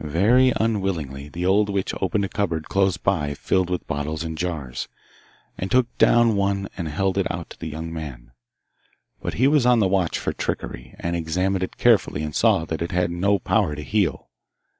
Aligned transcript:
Very 0.00 0.52
unwillingly 0.56 1.28
the 1.28 1.46
old 1.46 1.68
witch 1.70 1.94
opened 2.00 2.24
a 2.24 2.28
cupboard 2.28 2.68
close 2.68 2.96
by 2.96 3.34
filled 3.34 3.70
with 3.70 3.86
bottles 3.86 4.24
and 4.24 4.36
jars, 4.36 4.88
and 5.56 5.70
took 5.70 5.96
down 5.96 6.34
one 6.34 6.68
and 6.76 6.88
held 6.88 7.16
it 7.16 7.30
out 7.30 7.50
to 7.50 7.58
the 7.60 7.68
young 7.68 7.92
man. 7.92 8.32
But 9.22 9.34
he 9.34 9.46
was 9.46 9.64
on 9.64 9.78
the 9.78 9.86
watch 9.86 10.18
for 10.18 10.32
trickery, 10.32 10.96
and 10.98 11.14
examined 11.14 11.62
it 11.62 11.76
carefully, 11.78 12.24
and 12.24 12.34
saw 12.34 12.64
that 12.64 12.82
it 12.82 12.90
had 12.90 13.12
no 13.12 13.38
power 13.38 13.76
to 13.76 13.82
heal. 13.84 14.28